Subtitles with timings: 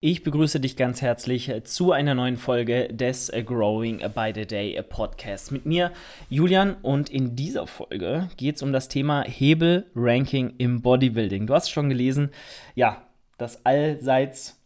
[0.00, 5.50] Ich begrüße dich ganz herzlich zu einer neuen Folge des Growing by the Day Podcast
[5.50, 5.90] mit mir,
[6.30, 6.76] Julian.
[6.82, 11.48] Und in dieser Folge geht es um das Thema Hebel-Ranking im Bodybuilding.
[11.48, 12.30] Du hast schon gelesen,
[12.76, 13.02] ja,
[13.38, 14.60] das allseits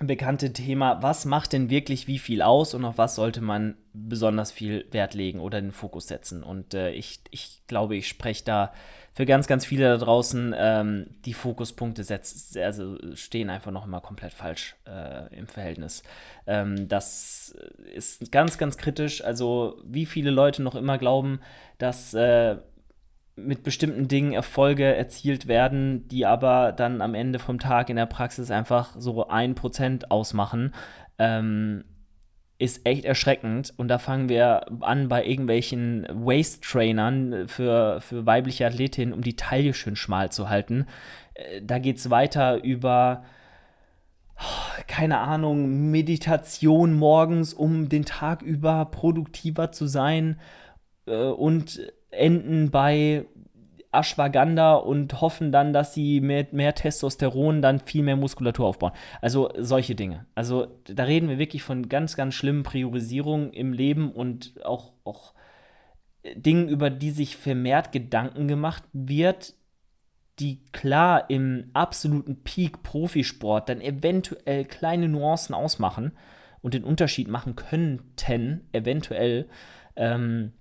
[0.00, 4.50] bekannte Thema, was macht denn wirklich wie viel aus und auf was sollte man besonders
[4.50, 6.42] viel Wert legen oder den Fokus setzen.
[6.42, 8.72] Und äh, ich, ich glaube, ich spreche da
[9.18, 14.00] für ganz, ganz viele da draußen ähm, die Fokuspunkte setzt, also stehen einfach noch immer
[14.00, 16.04] komplett falsch äh, im Verhältnis.
[16.46, 17.52] Ähm, das
[17.92, 19.24] ist ganz, ganz kritisch.
[19.24, 21.40] Also wie viele Leute noch immer glauben,
[21.78, 22.58] dass äh,
[23.34, 28.06] mit bestimmten Dingen Erfolge erzielt werden, die aber dann am Ende vom Tag in der
[28.06, 30.72] Praxis einfach so ein Prozent ausmachen.
[31.18, 31.82] Ähm,
[32.58, 33.72] ist echt erschreckend.
[33.76, 39.74] Und da fangen wir an bei irgendwelchen Waist-Trainern für, für weibliche Athletinnen, um die Taille
[39.74, 40.86] schön schmal zu halten.
[41.34, 43.24] Äh, da geht es weiter über,
[44.38, 50.40] oh, keine Ahnung, Meditation morgens, um den Tag über produktiver zu sein.
[51.06, 53.26] Äh, und enden bei
[53.90, 58.92] Ashwagandha und hoffen dann, dass sie mit mehr Testosteron dann viel mehr Muskulatur aufbauen.
[59.22, 60.26] Also solche Dinge.
[60.34, 65.32] Also da reden wir wirklich von ganz, ganz schlimmen Priorisierungen im Leben und auch, auch
[66.34, 69.54] Dingen, über die sich vermehrt Gedanken gemacht wird,
[70.38, 76.12] die klar im absoluten Peak Profisport dann eventuell kleine Nuancen ausmachen
[76.60, 79.48] und den Unterschied machen könnten, eventuell.
[79.96, 80.52] Ähm,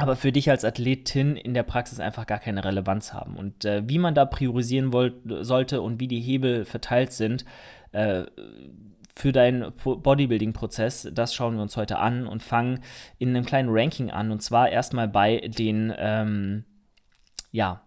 [0.00, 3.36] aber für dich als Athletin in der Praxis einfach gar keine Relevanz haben.
[3.36, 7.44] Und äh, wie man da priorisieren wollt, sollte und wie die Hebel verteilt sind
[7.92, 8.24] äh,
[9.14, 12.80] für deinen Bodybuilding-Prozess, das schauen wir uns heute an und fangen
[13.18, 14.30] in einem kleinen Ranking an.
[14.30, 16.64] Und zwar erstmal bei den, ähm,
[17.52, 17.82] ja,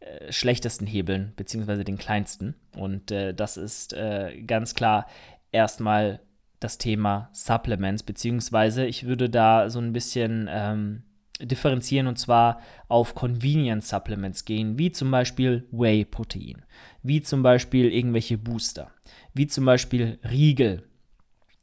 [0.00, 2.54] äh, schlechtesten Hebeln, beziehungsweise den kleinsten.
[2.74, 5.06] Und äh, das ist äh, ganz klar
[5.52, 6.20] erstmal
[6.60, 11.02] das Thema Supplements, beziehungsweise ich würde da so ein bisschen ähm,
[11.40, 16.64] differenzieren und zwar auf Convenience Supplements gehen, wie zum Beispiel Whey-Protein,
[17.02, 18.90] wie zum Beispiel irgendwelche Booster,
[19.34, 20.88] wie zum Beispiel Riegel,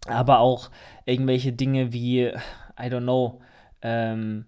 [0.08, 0.72] aber auch
[1.06, 2.34] irgendwelche Dinge wie, I
[2.80, 3.42] don't know,
[3.82, 4.46] ähm,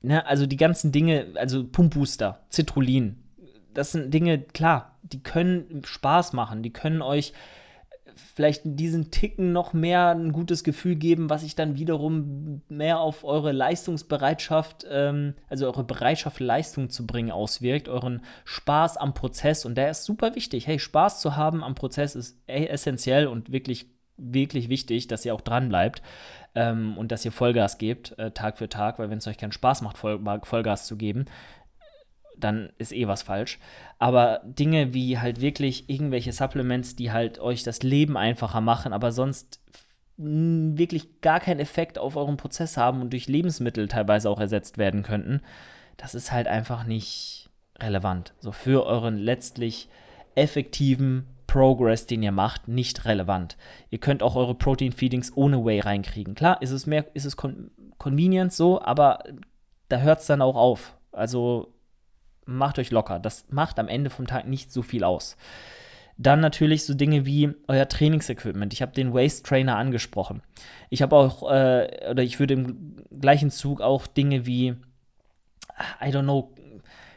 [0.00, 3.22] ne, also die ganzen Dinge, also Pumpbooster, Citrullin,
[3.74, 7.32] das sind Dinge, klar, die können Spaß machen, die können euch
[8.34, 13.24] vielleicht diesen Ticken noch mehr ein gutes Gefühl geben, was sich dann wiederum mehr auf
[13.24, 19.64] eure Leistungsbereitschaft, ähm, also eure Bereitschaft, Leistung zu bringen, auswirkt, euren Spaß am Prozess.
[19.64, 20.66] Und der ist super wichtig.
[20.66, 23.86] Hey, Spaß zu haben am Prozess ist essentiell und wirklich,
[24.16, 26.02] wirklich wichtig, dass ihr auch dran bleibt.
[26.54, 29.52] Ähm, und dass ihr Vollgas gebt, äh, Tag für Tag, weil wenn es euch keinen
[29.52, 31.26] Spaß macht, Voll Vollgas zu geben,
[32.40, 33.58] dann ist eh was falsch.
[33.98, 39.12] Aber Dinge wie halt wirklich irgendwelche Supplements, die halt euch das Leben einfacher machen, aber
[39.12, 39.60] sonst
[40.16, 45.02] wirklich gar keinen Effekt auf euren Prozess haben und durch Lebensmittel teilweise auch ersetzt werden
[45.02, 45.40] könnten,
[45.96, 48.34] das ist halt einfach nicht relevant.
[48.40, 49.88] So für euren letztlich
[50.34, 53.56] effektiven Progress, den ihr macht, nicht relevant.
[53.90, 56.34] Ihr könnt auch eure Protein Feedings ohne Whey reinkriegen.
[56.34, 59.24] Klar, ist es mehr, ist es con convenient so, aber
[59.88, 60.96] da hört es dann auch auf.
[61.10, 61.72] Also
[62.48, 63.18] macht euch locker.
[63.18, 65.36] Das macht am Ende vom Tag nicht so viel aus.
[66.16, 68.72] Dann natürlich so Dinge wie euer Trainingsequipment.
[68.72, 70.42] Ich habe den Waist Trainer angesprochen.
[70.90, 74.74] Ich habe auch, äh, oder ich würde im gleichen Zug auch Dinge wie,
[76.00, 76.52] I don't know,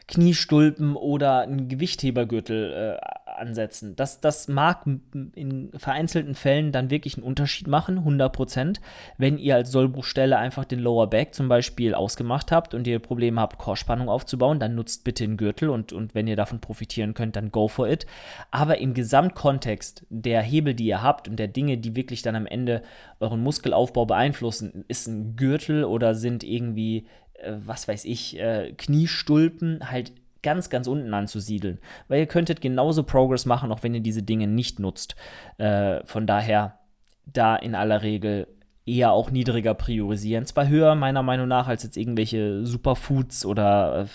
[0.06, 3.11] Kniestulpen oder ein Gewichthebergürtel äh,
[3.42, 3.94] ansetzen.
[3.96, 4.86] Das, das mag
[5.34, 8.78] in vereinzelten Fällen dann wirklich einen Unterschied machen, 100%.
[9.18, 13.40] Wenn ihr als Sollbruchstelle einfach den Lower Back zum Beispiel ausgemacht habt und ihr Probleme
[13.40, 17.36] habt, Chorspannung aufzubauen, dann nutzt bitte den Gürtel und, und wenn ihr davon profitieren könnt,
[17.36, 18.06] dann go for it.
[18.50, 22.46] Aber im Gesamtkontext der Hebel, die ihr habt und der Dinge, die wirklich dann am
[22.46, 22.82] Ende
[23.20, 27.06] euren Muskelaufbau beeinflussen, ist ein Gürtel oder sind irgendwie
[27.42, 31.78] äh, was weiß ich, äh, Kniestulpen halt ganz, ganz unten anzusiedeln.
[32.08, 35.16] Weil ihr könntet genauso Progress machen, auch wenn ihr diese Dinge nicht nutzt.
[35.58, 36.78] Äh, von daher
[37.26, 38.48] da in aller Regel
[38.84, 40.44] eher auch niedriger priorisieren.
[40.44, 44.06] Zwar höher meiner Meinung nach als jetzt irgendwelche Superfoods oder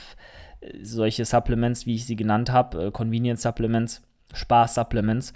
[0.61, 4.01] äh, solche Supplements, wie ich sie genannt habe, äh, Convenience Supplements,
[4.33, 5.33] Spaß Supplements,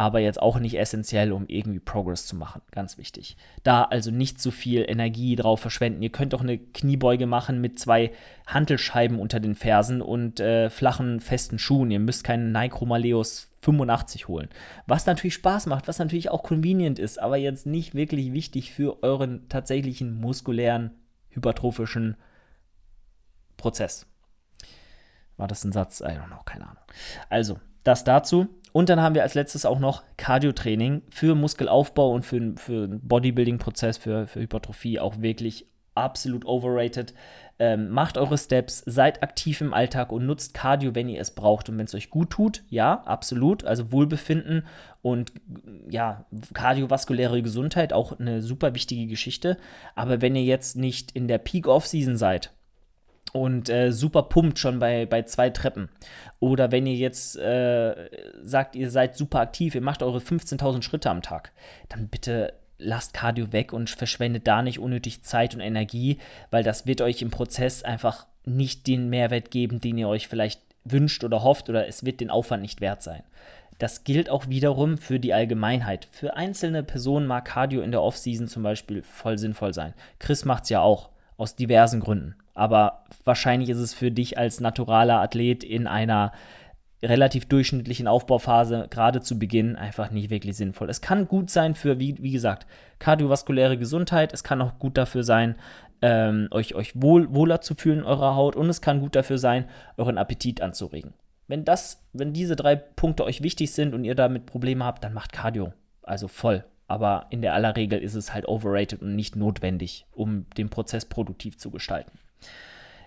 [0.00, 2.62] aber jetzt auch nicht essentiell, um irgendwie Progress zu machen.
[2.70, 3.36] Ganz wichtig.
[3.64, 6.02] Da also nicht zu viel Energie drauf verschwenden.
[6.02, 8.10] Ihr könnt auch eine Kniebeuge machen mit zwei
[8.46, 11.90] Hantelscheiben unter den Fersen und äh, flachen, festen Schuhen.
[11.90, 14.48] Ihr müsst keinen Nike Romaleos 85 holen.
[14.86, 19.02] Was natürlich Spaß macht, was natürlich auch convenient ist, aber jetzt nicht wirklich wichtig für
[19.02, 20.92] euren tatsächlichen muskulären,
[21.28, 22.16] hypertrophischen
[23.58, 24.06] Prozess.
[25.36, 26.00] War das ein Satz?
[26.00, 26.84] I don't know, keine Ahnung.
[27.28, 28.48] Also, das dazu.
[28.72, 33.00] Und dann haben wir als letztes auch noch Cardio-Training für Muskelaufbau und für, für einen
[33.00, 37.14] Bodybuilding-Prozess, für, für Hypertrophie auch wirklich absolut overrated.
[37.58, 41.68] Ähm, macht eure Steps, seid aktiv im Alltag und nutzt Cardio, wenn ihr es braucht
[41.68, 42.62] und wenn es euch gut tut.
[42.70, 43.64] Ja, absolut.
[43.64, 44.64] Also Wohlbefinden
[45.02, 45.32] und
[45.88, 46.24] ja,
[46.54, 49.58] kardiovaskuläre Gesundheit auch eine super wichtige Geschichte.
[49.94, 52.52] Aber wenn ihr jetzt nicht in der Peak-Off-Season seid,
[53.32, 55.88] und äh, super pumpt schon bei, bei zwei Treppen.
[56.38, 58.08] Oder wenn ihr jetzt äh,
[58.42, 61.52] sagt, ihr seid super aktiv, ihr macht eure 15.000 Schritte am Tag,
[61.88, 66.18] dann bitte lasst Cardio weg und verschwendet da nicht unnötig Zeit und Energie,
[66.50, 70.62] weil das wird euch im Prozess einfach nicht den Mehrwert geben, den ihr euch vielleicht
[70.84, 73.22] wünscht oder hofft oder es wird den Aufwand nicht wert sein.
[73.78, 76.06] Das gilt auch wiederum für die Allgemeinheit.
[76.10, 79.94] Für einzelne Personen mag Cardio in der Offseason zum Beispiel voll sinnvoll sein.
[80.18, 82.34] Chris macht es ja auch, aus diversen Gründen.
[82.60, 86.30] Aber wahrscheinlich ist es für dich als naturaler Athlet in einer
[87.02, 90.90] relativ durchschnittlichen Aufbauphase, gerade zu Beginn, einfach nicht wirklich sinnvoll.
[90.90, 92.66] Es kann gut sein für, wie, wie gesagt,
[92.98, 94.34] kardiovaskuläre Gesundheit.
[94.34, 95.54] Es kann auch gut dafür sein,
[96.02, 98.56] ähm, euch, euch wohl, wohler zu fühlen in eurer Haut.
[98.56, 99.64] Und es kann gut dafür sein,
[99.96, 101.14] euren Appetit anzuregen.
[101.48, 105.14] Wenn, das, wenn diese drei Punkte euch wichtig sind und ihr damit Probleme habt, dann
[105.14, 105.72] macht Cardio.
[106.02, 106.66] Also voll.
[106.88, 111.06] Aber in der aller Regel ist es halt overrated und nicht notwendig, um den Prozess
[111.06, 112.18] produktiv zu gestalten.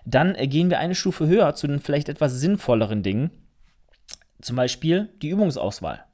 [0.04, 3.30] Dann äh, gehen wir eine Stufe höher zu den vielleicht etwas sinnvolleren Dingen
[4.44, 6.04] zum Beispiel die Übungsauswahl.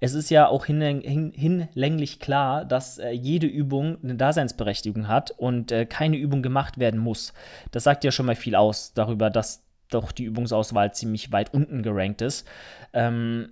[0.00, 5.86] Es ist ja auch hinlänglich klar, dass äh, jede Übung eine Daseinsberechtigung hat und äh,
[5.86, 7.32] keine Übung gemacht werden muss.
[7.72, 11.82] Das sagt ja schon mal viel aus darüber, dass doch die Übungsauswahl ziemlich weit unten
[11.82, 12.46] gerankt ist.
[12.92, 13.50] Ähm,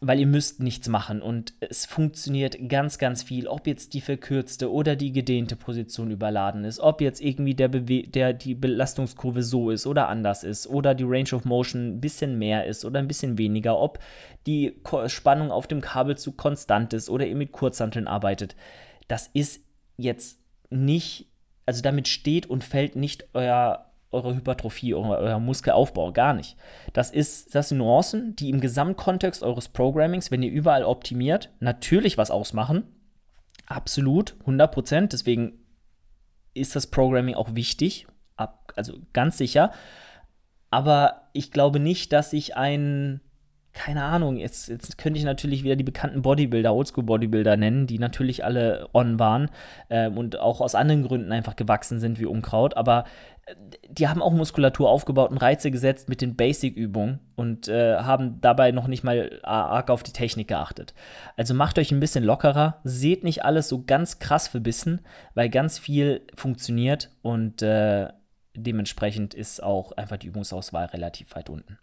[0.00, 4.70] weil ihr müsst nichts machen und es funktioniert ganz, ganz viel, ob jetzt die verkürzte
[4.70, 9.70] oder die gedehnte Position überladen ist, ob jetzt irgendwie der, Bewe der die Belastungskurve so
[9.70, 13.08] ist oder anders ist oder die Range of Motion ein bisschen mehr ist oder ein
[13.08, 13.98] bisschen weniger, ob
[14.46, 18.54] die Spannung auf dem Kabelzug konstant ist oder ihr mit Kurzhanteln arbeitet.
[19.08, 19.62] Das ist
[19.96, 21.26] jetzt nicht,
[21.64, 26.56] also damit steht und fällt nicht euer eure Hypertrophie, euer, Muskelaufbau, gar nicht.
[26.92, 32.16] Das, ist, das sind Nuancen, die im Gesamtkontext eures Programmings, wenn ihr überall optimiert, natürlich
[32.16, 32.84] was ausmachen.
[33.66, 35.12] Absolut, 100 Prozent.
[35.12, 35.58] Deswegen
[36.54, 38.06] ist das Programming auch wichtig,
[38.36, 39.72] ab, also ganz sicher.
[40.70, 43.20] Aber ich glaube nicht, dass ich ein
[43.76, 48.42] keine Ahnung, jetzt, jetzt könnte ich natürlich wieder die bekannten Bodybuilder, Oldschool-Bodybuilder nennen, die natürlich
[48.42, 49.50] alle on waren
[49.90, 53.04] äh, und auch aus anderen Gründen einfach gewachsen sind wie Unkraut, aber
[53.44, 53.54] äh,
[53.90, 58.72] die haben auch Muskulatur aufgebaut und Reize gesetzt mit den Basic-Übungen und äh, haben dabei
[58.72, 60.94] noch nicht mal arg auf die Technik geachtet.
[61.36, 65.02] Also macht euch ein bisschen lockerer, seht nicht alles so ganz krass verbissen,
[65.34, 68.08] weil ganz viel funktioniert und äh,
[68.54, 71.78] dementsprechend ist auch einfach die Übungsauswahl relativ weit unten.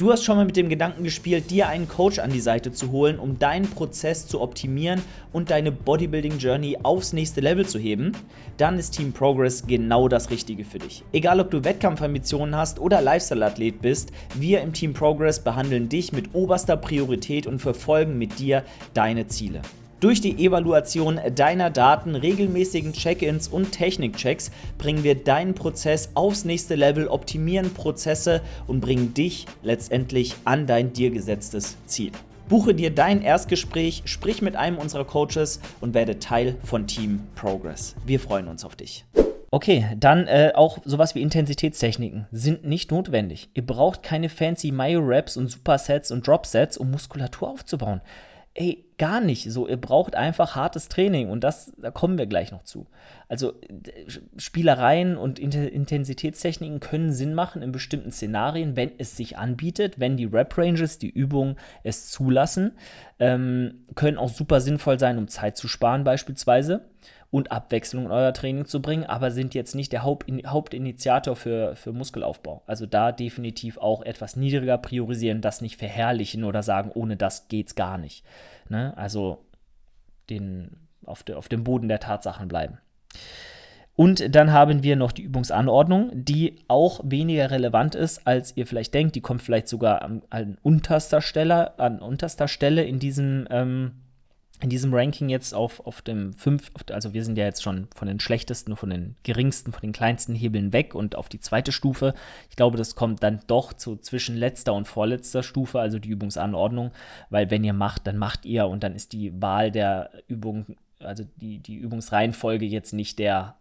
[0.00, 2.90] Du hast schon mal mit dem Gedanken gespielt, dir einen Coach an die Seite zu
[2.90, 8.12] holen, um deinen Prozess zu optimieren und deine Bodybuilding Journey aufs nächste Level zu heben?
[8.56, 11.04] Dann ist Team Progress genau das Richtige für dich.
[11.12, 16.34] Egal ob du Wettkampfambitionen hast oder Lifestyle-Athlet bist, wir im Team Progress behandeln dich mit
[16.34, 18.64] oberster Priorität und verfolgen mit dir
[18.94, 19.60] deine Ziele.
[20.00, 26.74] Durch die Evaluation deiner Daten, regelmäßigen Check-ins und Technikchecks bringen wir deinen Prozess aufs nächste
[26.74, 32.12] Level, optimieren Prozesse und bringen dich letztendlich an dein dir gesetztes Ziel.
[32.48, 37.94] Buche dir dein Erstgespräch, sprich mit einem unserer Coaches und werde Teil von Team Progress.
[38.06, 39.04] Wir freuen uns auf dich.
[39.50, 43.50] Okay, dann äh, auch sowas wie Intensitätstechniken sind nicht notwendig.
[43.52, 48.00] Ihr braucht keine fancy Myo-Raps und Supersets und Dropsets, um Muskulatur aufzubauen.
[48.54, 49.66] Ey, gar nicht so.
[49.66, 52.86] Ihr braucht einfach hartes Training und das, da kommen wir gleich noch zu.
[53.28, 53.54] Also
[54.36, 60.26] Spielereien und Intensitätstechniken können Sinn machen in bestimmten Szenarien, wenn es sich anbietet, wenn die
[60.26, 62.72] Rap-Ranges, die Übungen es zulassen.
[63.18, 66.84] Ähm, können auch super sinnvoll sein, um Zeit zu sparen beispielsweise
[67.30, 71.92] und Abwechslung in euer Training zu bringen, aber sind jetzt nicht der Hauptinitiator für, für
[71.92, 72.62] Muskelaufbau.
[72.66, 77.74] Also da definitiv auch etwas niedriger priorisieren, das nicht verherrlichen oder sagen, ohne das geht's
[77.74, 78.24] gar nicht.
[78.70, 78.96] Ne?
[78.96, 79.44] Also
[80.30, 82.78] den, auf, de, auf dem Boden der Tatsachen bleiben.
[83.96, 88.94] Und dann haben wir noch die Übungsanordnung, die auch weniger relevant ist, als ihr vielleicht
[88.94, 89.14] denkt.
[89.14, 93.92] Die kommt vielleicht sogar an, an unterster Stelle, an unterster Stelle in diesem ähm,
[94.62, 98.06] in diesem Ranking jetzt auf, auf dem 5, also wir sind ja jetzt schon von
[98.06, 102.12] den schlechtesten, von den geringsten, von den kleinsten Hebeln weg und auf die zweite Stufe.
[102.50, 106.90] Ich glaube, das kommt dann doch zu zwischen letzter und vorletzter Stufe, also die Übungsanordnung,
[107.30, 111.24] weil wenn ihr macht, dann macht ihr und dann ist die Wahl der Übung, also
[111.36, 113.56] die, die Übungsreihenfolge jetzt nicht der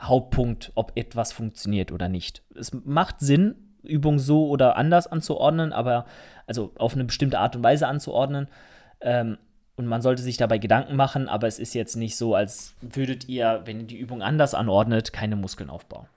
[0.00, 2.42] Hauptpunkt, ob etwas funktioniert oder nicht.
[2.54, 6.06] Es macht Sinn, Übung so oder anders anzuordnen, aber
[6.46, 8.48] also auf eine bestimmte Art und Weise anzuordnen.
[9.00, 9.38] Ähm,
[9.76, 13.28] und man sollte sich dabei Gedanken machen, aber es ist jetzt nicht so, als würdet
[13.28, 16.08] ihr, wenn ihr die Übung anders anordnet, keine Muskeln aufbauen.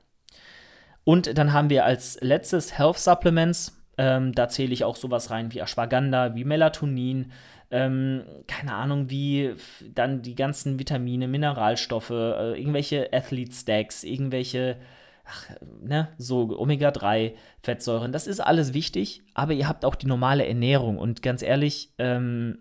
[1.03, 3.77] Und dann haben wir als letztes Health Supplements.
[3.97, 7.31] Ähm, da zähle ich auch sowas rein wie Ashwagandha, wie Melatonin,
[7.69, 9.55] ähm, keine Ahnung, wie
[9.93, 14.77] dann die ganzen Vitamine, Mineralstoffe, äh, irgendwelche Athlete Stacks, irgendwelche
[15.23, 15.49] ach,
[15.81, 20.97] ne, so Omega-3-Fettsäuren, das ist alles wichtig, aber ihr habt auch die normale Ernährung.
[20.97, 22.59] Und ganz ehrlich, ähm,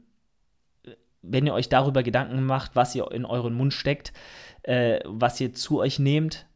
[1.22, 4.12] wenn ihr euch darüber Gedanken macht, was ihr in euren Mund steckt,
[4.62, 6.46] äh, was ihr zu euch nehmt,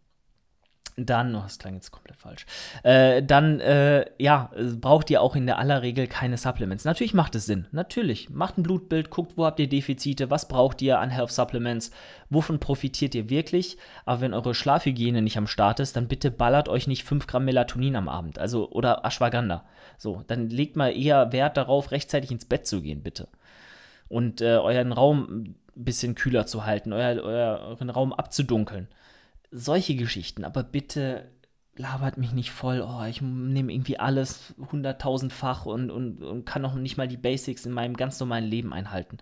[0.97, 2.47] dann, oh, das klang jetzt komplett falsch,
[2.85, 6.85] äh, dann, äh, ja, braucht ihr auch in der aller Regel keine Supplements.
[6.85, 8.31] Natürlich macht es Sinn, natürlich.
[8.31, 11.91] Macht ein Blutbild, guckt, wo habt ihr Defizite, was braucht ihr an Health Supplements,
[12.31, 13.77] wovon profitiert ihr wirklich.
[14.05, 17.45] Aber wenn eure Schlafhygiene nicht am Start ist, dann bitte ballert euch nicht 5 Gramm
[17.45, 19.65] Melatonin am Abend, also, oder Ashwagandha.
[19.99, 23.29] So, dann legt mal eher Wert darauf, rechtzeitig ins Bett zu gehen, bitte.
[24.15, 28.89] Und äh, euren Raum ein bisschen kühler zu halten, euer, euer, euren Raum abzudunkeln
[29.55, 31.31] solche Geschichten, aber bitte
[31.77, 36.75] labert mich nicht voll, oh, ich nehme irgendwie alles hunderttausendfach und, und, und kann noch
[36.75, 39.19] nicht mal die Basics in meinem ganz normalen Leben einhalten.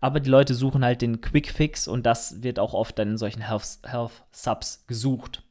[0.00, 3.18] Aber die Leute suchen halt den Quick Fix und das wird auch oft dann in
[3.18, 5.42] solchen Health, Health Subs gesucht.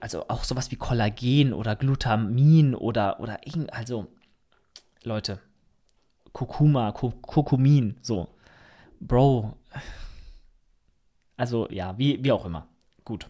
[0.00, 4.06] Also auch sowas wie Kollagen oder Glutamin oder, oder irgend, also
[5.02, 5.38] Leute,
[6.32, 8.28] Kurkuma, Kurkumin, so.
[9.00, 9.56] Bro,
[11.36, 12.68] also ja, wie, wie auch immer.
[13.04, 13.28] Gut.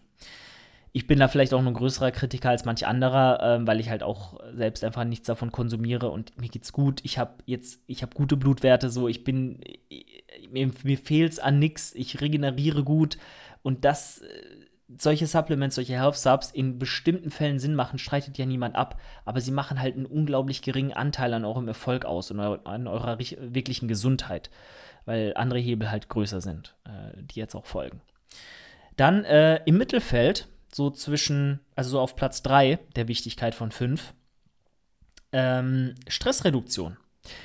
[0.91, 4.03] Ich bin da vielleicht auch ein größerer Kritiker als manch anderer, ähm, weil ich halt
[4.03, 7.01] auch selbst einfach nichts davon konsumiere und mir geht's gut.
[7.03, 9.59] Ich habe jetzt, ich habe gute Blutwerte, so ich bin,
[10.51, 13.17] mir, mir fehlt's an nichts, ich regeneriere gut
[13.63, 14.27] und das, äh,
[14.97, 19.41] solche Supplements, solche Health Subs in bestimmten Fällen Sinn machen, streitet ja niemand ab, aber
[19.41, 23.87] sie machen halt einen unglaublich geringen Anteil an eurem Erfolg aus und an eurer wirklichen
[23.87, 24.49] Gesundheit
[25.05, 28.01] weil andere Hebel halt größer sind, äh, die jetzt auch folgen.
[28.95, 34.13] Dann äh, im Mittelfeld, so zwischen, also so auf Platz 3 der Wichtigkeit von 5,
[35.31, 36.97] ähm, Stressreduktion.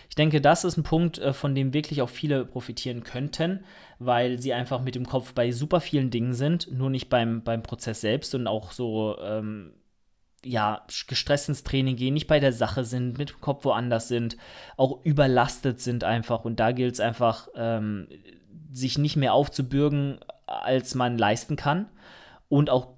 [0.08, 3.64] Ich denke, das ist ein Punkt, äh, von dem wirklich auch viele profitieren könnten,
[3.99, 7.62] weil sie einfach mit dem Kopf bei super vielen Dingen sind, nur nicht beim, beim
[7.62, 9.73] Prozess selbst und auch so ähm,
[10.44, 14.37] ja, gestresst ins Training gehen, nicht bei der Sache sind, mit dem Kopf woanders sind,
[14.76, 16.44] auch überlastet sind einfach.
[16.44, 18.08] Und da gilt es einfach, ähm,
[18.73, 21.88] sich nicht mehr aufzubürgen, als man leisten kann.
[22.49, 22.88] Und auch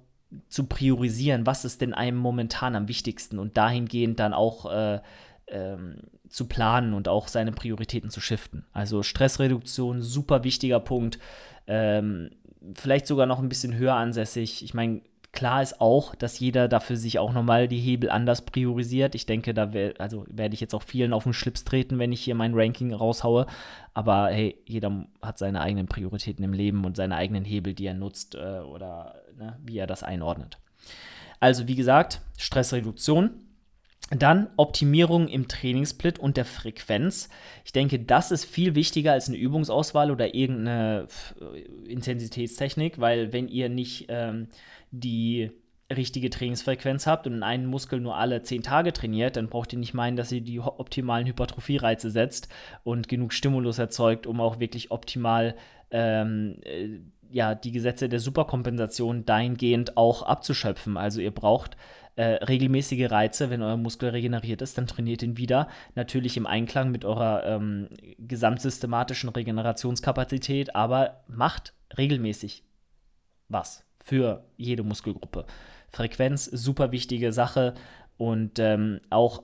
[0.47, 5.01] zu priorisieren, was ist denn einem momentan am wichtigsten und dahingehend dann auch äh,
[5.51, 5.97] ähm,
[6.29, 8.65] zu planen und auch seine Prioritäten zu shiften.
[8.73, 11.19] Also Stressreduktion, super wichtiger Punkt.
[11.67, 12.31] Ähm,
[12.73, 14.63] vielleicht sogar noch ein bisschen höher ansässig.
[14.63, 15.01] Ich meine,
[15.33, 19.15] Klar ist auch, dass jeder dafür sich auch nochmal die Hebel anders priorisiert.
[19.15, 22.11] Ich denke, da wär, also werde ich jetzt auch vielen auf den Schlips treten, wenn
[22.11, 23.45] ich hier mein Ranking raushaue.
[23.93, 27.93] Aber hey, jeder hat seine eigenen Prioritäten im Leben und seine eigenen Hebel, die er
[27.93, 30.57] nutzt äh, oder ne, wie er das einordnet.
[31.39, 33.31] Also wie gesagt, Stressreduktion.
[34.11, 37.29] Dann Optimierung im Trainingssplit und der Frequenz.
[37.63, 41.07] Ich denke, das ist viel wichtiger als eine Übungsauswahl oder irgendeine
[41.87, 44.47] Intensitätstechnik, weil wenn ihr nicht ähm,
[44.91, 45.51] die
[45.89, 49.93] richtige Trainingsfrequenz habt und einen Muskel nur alle zehn Tage trainiert, dann braucht ihr nicht
[49.93, 52.49] meinen, dass ihr die optimalen Hypertrophie-Reize setzt
[52.83, 55.55] und genug Stimulus erzeugt, um auch wirklich optimal
[55.89, 56.99] ähm, äh,
[57.31, 60.97] ja, die Gesetze der Superkompensation dahingehend auch abzuschöpfen.
[60.97, 61.77] Also ihr braucht
[62.15, 65.67] äh, regelmäßige Reize, wenn euer Muskel regeneriert ist, dann trainiert ihn wieder.
[65.95, 67.87] Natürlich im Einklang mit eurer ähm,
[68.17, 72.63] gesamtsystematischen Regenerationskapazität, aber macht regelmäßig
[73.47, 75.45] was für jede Muskelgruppe.
[75.91, 77.73] Frequenz, super wichtige Sache
[78.17, 79.43] und ähm, auch,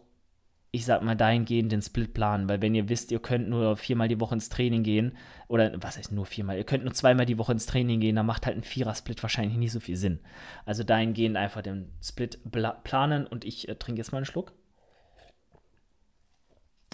[0.72, 4.08] ich sag mal, dahingehend den Split planen, weil wenn ihr wisst, ihr könnt nur viermal
[4.08, 7.38] die Woche ins Training gehen, oder was heißt nur viermal, ihr könnt nur zweimal die
[7.38, 10.20] Woche ins Training gehen, dann macht halt ein Vierer-Split wahrscheinlich nicht so viel Sinn.
[10.66, 12.40] Also dahingehend einfach den Split
[12.84, 14.54] planen und ich äh, trinke jetzt mal einen Schluck.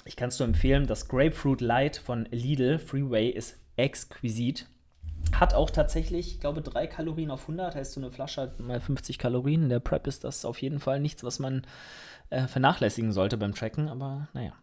[0.05, 4.67] Ich kann es nur empfehlen, das Grapefruit Light von Lidl Freeway ist exquisit.
[5.31, 8.79] Hat auch tatsächlich, ich glaube, drei Kalorien auf 100, heißt so eine Flasche hat mal
[8.79, 9.63] 50 Kalorien.
[9.63, 11.65] In der Prep ist das auf jeden Fall nichts, was man
[12.29, 14.53] äh, vernachlässigen sollte beim Tracken, aber naja.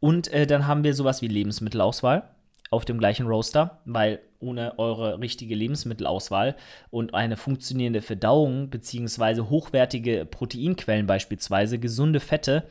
[0.00, 2.30] Und äh, dann haben wir sowas wie Lebensmittelauswahl
[2.70, 6.54] auf dem gleichen Roaster, weil ohne eure richtige Lebensmittelauswahl
[6.90, 12.64] und eine funktionierende Verdauung beziehungsweise hochwertige Proteinquellen beispielsweise, gesunde Fette,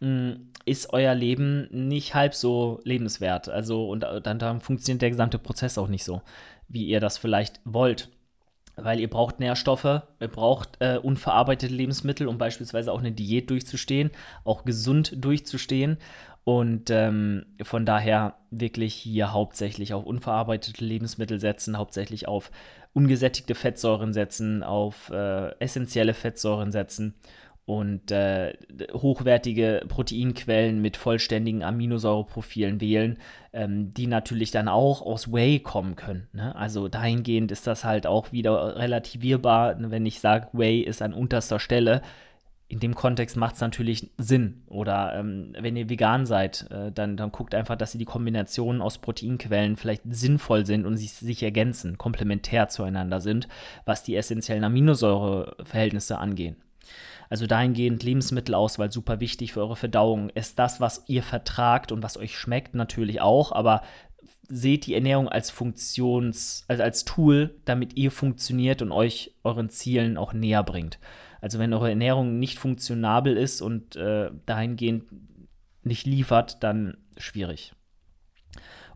[0.00, 0.36] mh,
[0.66, 3.48] ist euer Leben nicht halb so lebenswert.
[3.48, 6.22] Also und äh, dann, dann funktioniert der gesamte Prozess auch nicht so
[6.70, 8.08] wie ihr das vielleicht wollt.
[8.76, 9.84] weil ihr braucht Nährstoffe,
[10.20, 14.10] ihr braucht äh, unverarbeitete Lebensmittel, um beispielsweise auch eine Diät durchzustehen,
[14.44, 15.98] auch gesund durchzustehen.
[16.44, 22.50] Und ähm, von daher wirklich hier hauptsächlich auf unverarbeitete Lebensmittel setzen, hauptsächlich auf
[22.94, 27.14] ungesättigte Fettsäuren setzen, auf äh, essentielle Fettsäuren setzen
[27.70, 28.52] und äh,
[28.92, 33.18] hochwertige Proteinquellen mit vollständigen Aminosäureprofilen wählen,
[33.52, 36.26] ähm, die natürlich dann auch aus Whey kommen können.
[36.32, 36.52] Ne?
[36.56, 41.60] Also dahingehend ist das halt auch wieder relativierbar, wenn ich sage, Whey ist an unterster
[41.60, 42.02] Stelle.
[42.66, 44.64] In dem Kontext macht es natürlich Sinn.
[44.66, 48.98] Oder ähm, wenn ihr vegan seid, äh, dann, dann guckt einfach, dass die Kombinationen aus
[48.98, 53.46] Proteinquellen vielleicht sinnvoll sind und sich, sich ergänzen, komplementär zueinander sind,
[53.84, 56.56] was die essentiellen Aminosäureverhältnisse angeht.
[57.30, 60.30] Also dahingehend Lebensmittelauswahl super wichtig für eure Verdauung.
[60.30, 63.82] Ist das, was ihr vertragt und was euch schmeckt, natürlich auch, aber
[64.48, 70.18] seht die Ernährung als Funktions, also als Tool, damit ihr funktioniert und euch euren Zielen
[70.18, 70.98] auch näher bringt.
[71.40, 75.04] Also wenn eure Ernährung nicht funktionabel ist und äh, dahingehend
[75.84, 77.72] nicht liefert, dann schwierig.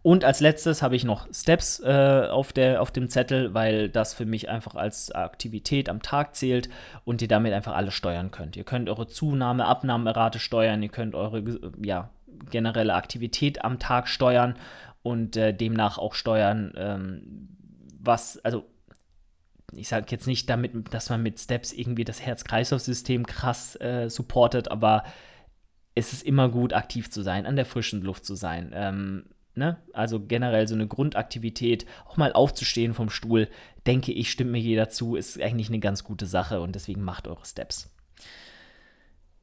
[0.05, 4.13] Und als letztes habe ich noch Steps äh, auf, der, auf dem Zettel, weil das
[4.13, 6.69] für mich einfach als Aktivität am Tag zählt
[7.07, 8.55] und ihr damit einfach alles steuern könnt.
[8.55, 11.43] Ihr könnt eure Zunahme, Abnahmerate steuern, ihr könnt eure
[11.83, 12.11] ja,
[12.51, 14.57] generelle Aktivität am Tag steuern
[15.03, 17.49] und äh, demnach auch steuern, ähm,
[17.99, 18.67] was, also
[19.73, 24.71] ich sage jetzt nicht damit, dass man mit Steps irgendwie das Herz-Kreislauf-System krass äh, supportet,
[24.71, 25.03] aber
[25.95, 28.71] es ist immer gut, aktiv zu sein, an der frischen Luft zu sein.
[28.75, 29.79] Ähm, ne?
[29.93, 33.49] also generell so eine Grundaktivität, auch mal aufzustehen vom Stuhl,
[33.87, 37.29] denke ich, stimmt mir jeder zu, ist eigentlich eine ganz gute Sache und deswegen macht
[37.29, 37.95] eure Steps.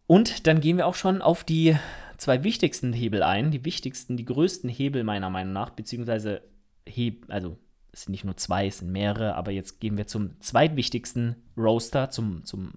[0.07, 1.77] Und dann gehen wir auch schon auf die
[2.17, 6.41] zwei wichtigsten Hebel ein, die wichtigsten, die größten Hebel meiner Meinung nach, beziehungsweise
[6.85, 7.57] Heb, also
[7.91, 12.09] es sind nicht nur zwei, es sind mehrere, aber jetzt gehen wir zum zweitwichtigsten Roaster,
[12.09, 12.73] zum, zum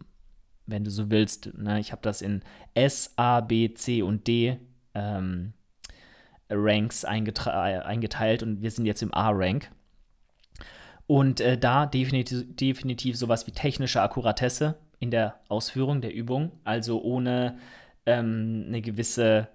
[0.67, 1.53] wenn du so willst.
[1.57, 1.79] Ne?
[1.81, 2.43] Ich habe das in
[2.75, 4.59] S, A, B, C und D
[4.95, 5.53] ähm,
[6.51, 9.71] Ranks eingeteilt und wir sind jetzt im A-Rank.
[11.07, 16.53] Und äh, da definitiv, definitiv sowas wie technische Akkuratesse in der Ausführung der Übung.
[16.65, 17.59] Also ohne
[18.07, 19.49] ähm, eine gewisse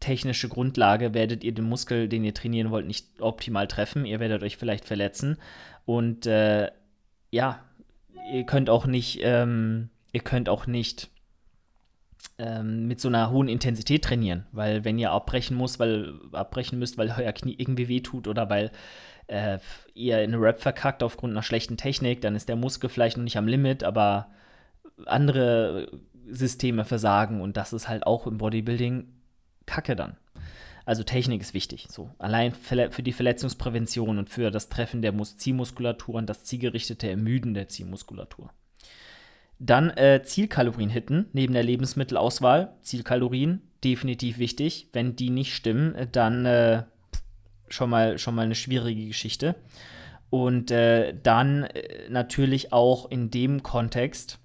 [0.00, 4.04] technische Grundlage werdet ihr den Muskel, den ihr trainieren wollt, nicht optimal treffen.
[4.04, 5.38] Ihr werdet euch vielleicht verletzen.
[5.84, 6.70] Und äh,
[7.30, 7.64] ja,
[8.32, 11.11] ihr könnt auch nicht, ähm, ihr könnt auch nicht
[12.38, 16.98] ähm, mit so einer hohen Intensität trainieren, weil wenn ihr abbrechen muss, weil abbrechen müsst,
[16.98, 18.70] weil euer Knie irgendwie wehtut oder weil
[19.26, 19.58] äh,
[19.94, 23.38] ihr eine Rap verkackt aufgrund einer schlechten Technik, dann ist der Muskel vielleicht noch nicht
[23.38, 24.30] am Limit, aber
[25.06, 25.88] andere
[26.28, 29.08] Systeme versagen und das ist halt auch im Bodybuilding
[29.66, 30.16] Kacke dann.
[30.84, 31.86] Also Technik ist wichtig.
[31.90, 37.54] So allein für die Verletzungsprävention und für das Treffen der Zielmuskulatur und das zielgerichtete Ermüden
[37.54, 38.50] der Zielmuskulatur.
[39.64, 42.74] Dann äh, Zielkalorien hitten neben der Lebensmittelauswahl.
[42.82, 44.88] Zielkalorien definitiv wichtig.
[44.92, 46.82] Wenn die nicht stimmen, dann äh,
[47.68, 49.54] schon, mal, schon mal eine schwierige Geschichte.
[50.30, 54.40] Und äh, dann äh, natürlich auch in dem Kontext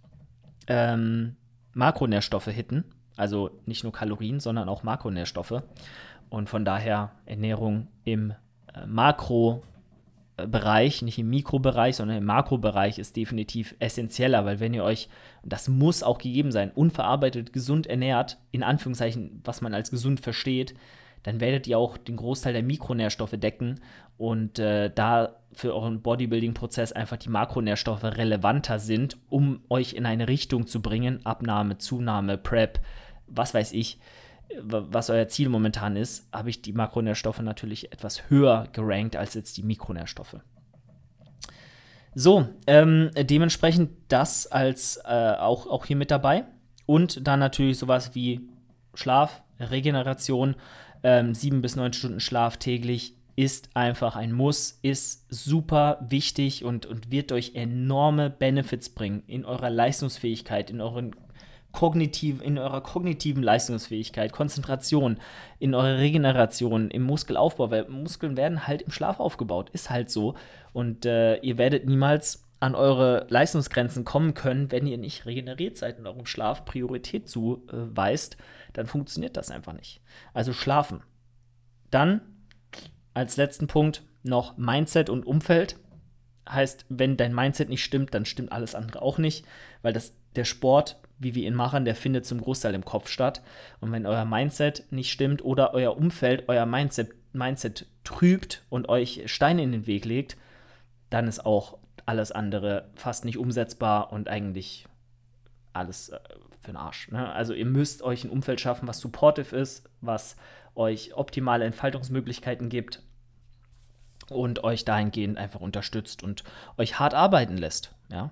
[0.68, 1.36] ähm,
[1.74, 2.84] Makronährstoffe hitten.
[3.16, 5.64] Also nicht nur Kalorien, sondern auch Makronährstoffe.
[6.30, 8.36] Und von daher Ernährung im
[8.72, 9.64] äh, Makro-
[10.46, 15.10] Bereich, nicht im Mikrobereich, sondern im Makrobereich ist definitiv essentieller, weil wenn ihr euch,
[15.44, 20.76] das muss auch gegeben sein, unverarbeitet gesund ernährt, in Anführungszeichen, was man als gesund versteht,
[21.24, 23.82] dann werdet ihr auch den Großteil der Mikronährstoffe decken
[24.18, 30.28] und äh, da für euren Bodybuilding-Prozess einfach die Makronährstoffe relevanter sind, um euch in eine
[30.28, 32.80] Richtung zu bringen, Abnahme, Zunahme, Prep,
[33.26, 34.00] was weiß ich,
[34.62, 39.58] was euer Ziel momentan ist, habe ich die Makronährstoffe natürlich etwas höher gerankt als jetzt
[39.58, 40.38] die Mikronährstoffe.
[42.16, 46.46] So, ähm, dementsprechend das als äh, auch, auch hier mit dabei.
[46.86, 48.50] Und dann natürlich sowas wie
[48.94, 50.56] Schlaf, Regeneration,
[51.04, 56.88] ähm, sieben bis neun Stunden Schlaf täglich ist einfach ein Muss, ist super wichtig und,
[56.88, 61.16] und wird euch enorme Benefits bringen in eurer Leistungsfähigkeit, in euren
[61.78, 65.20] kognitiv, in eurer kognitiven Leistungsfähigkeit, Konzentration,
[65.60, 70.34] in eurer Regeneration, im Muskelaufbau, weil Muskeln werden halt im Schlaf aufgebaut, ist halt so.
[70.74, 76.00] Und äh, ihr werdet niemals an eure Leistungsgrenzen kommen können, wenn ihr nicht regeneriert seid
[76.00, 78.38] und eurem Schlaf Priorität zuweist,
[78.74, 80.02] dann funktioniert das einfach nicht.
[80.34, 81.04] Also schlafen.
[81.92, 82.22] Dann
[83.14, 85.78] als letzten Punkt noch Mindset und Umfeld.
[86.50, 89.46] Heißt, wenn dein Mindset nicht stimmt, dann stimmt alles andere auch nicht,
[89.84, 93.42] weil das, der Sport wie wir ihn machen, der findet zum Großteil im Kopf statt.
[93.80, 99.24] Und wenn euer Mindset nicht stimmt oder euer Umfeld euer Mindset, Mindset trübt und euch
[99.26, 100.38] Steine in den Weg legt,
[101.10, 104.86] dann ist auch alles andere fast nicht umsetzbar und eigentlich
[105.74, 106.20] alles äh,
[106.62, 107.12] für den Arsch.
[107.12, 107.32] Ne?
[107.32, 110.36] Also ihr müsst euch ein Umfeld schaffen, was supportive ist, was
[110.76, 113.02] euch optimale Entfaltungsmöglichkeiten gibt
[114.30, 116.44] und euch dahingehend einfach unterstützt und
[116.78, 117.94] euch hart arbeiten lässt.
[118.12, 118.32] Ja.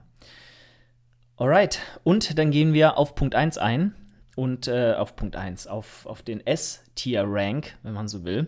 [1.38, 3.94] Alright, und dann gehen wir auf Punkt 1 ein
[4.38, 8.48] und äh, auf Punkt 1, auf, auf den S-Tier-Rank, wenn man so will.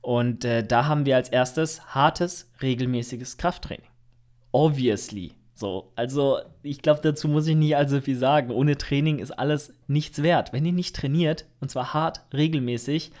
[0.00, 3.86] Und äh, da haben wir als erstes hartes, regelmäßiges Krafttraining.
[4.50, 5.34] Obviously.
[5.54, 8.50] So, also ich glaube, dazu muss ich nicht allzu viel sagen.
[8.50, 10.52] Ohne Training ist alles nichts wert.
[10.52, 13.12] Wenn ihr nicht trainiert, und zwar hart, regelmäßig,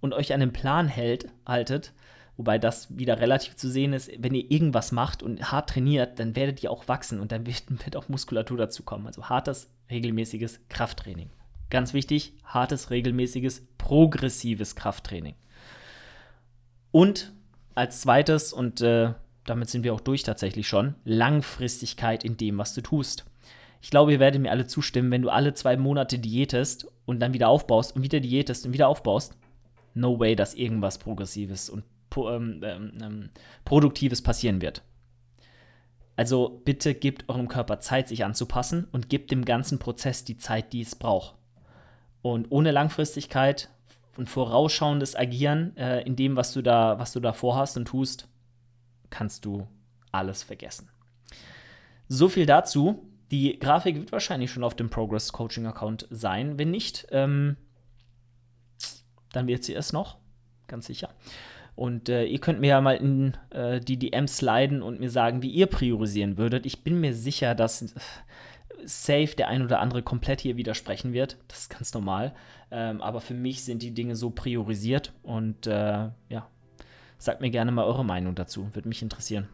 [0.00, 1.92] und euch an den Plan hält, haltet,
[2.36, 6.36] wobei das wieder relativ zu sehen ist, wenn ihr irgendwas macht und hart trainiert, dann
[6.36, 9.06] werdet ihr auch wachsen und dann wird, wird auch Muskulatur dazu kommen.
[9.06, 11.30] Also hartes, regelmäßiges Krafttraining.
[11.70, 15.34] Ganz wichtig, hartes, regelmäßiges, progressives Krafttraining.
[16.92, 17.32] Und
[17.74, 22.72] als zweites, und äh, damit sind wir auch durch tatsächlich schon, Langfristigkeit in dem, was
[22.72, 23.24] du tust.
[23.82, 27.34] Ich glaube, ihr werdet mir alle zustimmen, wenn du alle zwei Monate diätest und dann
[27.34, 29.36] wieder aufbaust und wieder diätest und wieder aufbaust,
[29.94, 31.84] no way, dass irgendwas Progressives und
[32.16, 33.30] ähm, ähm, ähm,
[33.64, 34.82] Produktives passieren wird.
[36.16, 40.72] Also bitte gebt eurem Körper Zeit, sich anzupassen und gebt dem ganzen Prozess die Zeit,
[40.72, 41.34] die es braucht.
[42.22, 43.68] Und ohne Langfristigkeit
[44.16, 48.28] und vorausschauendes Agieren äh, in dem, was du da, was du da vorhast und tust,
[49.10, 49.66] kannst du
[50.10, 50.88] alles vergessen.
[52.08, 53.06] So viel dazu.
[53.30, 56.58] Die Grafik wird wahrscheinlich schon auf dem Progress Coaching Account sein.
[56.58, 57.56] Wenn nicht, ähm,
[59.32, 60.16] dann wird sie es noch,
[60.68, 61.10] ganz sicher.
[61.76, 65.42] Und äh, ihr könnt mir ja mal in äh, die DMs sliden und mir sagen,
[65.42, 66.64] wie ihr priorisieren würdet.
[66.64, 67.86] Ich bin mir sicher, dass äh,
[68.84, 71.36] safe der ein oder andere komplett hier widersprechen wird.
[71.48, 72.34] Das ist ganz normal.
[72.70, 76.48] Ähm, aber für mich sind die Dinge so priorisiert und äh, ja,
[77.18, 78.74] sagt mir gerne mal eure Meinung dazu.
[78.74, 79.46] Würde mich interessieren.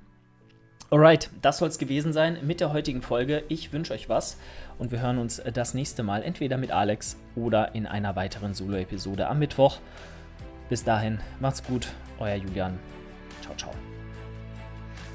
[0.91, 3.45] Alright, das soll es gewesen sein mit der heutigen Folge.
[3.49, 4.39] Ich wünsche euch was
[4.79, 9.27] und wir hören uns das nächste Mal entweder mit Alex oder in einer weiteren Solo-Episode
[9.27, 9.79] am Mittwoch.
[10.69, 11.89] Bis dahin, macht's gut,
[12.27, 12.73] euer Julian.
[13.43, 13.73] Ciao, ciao.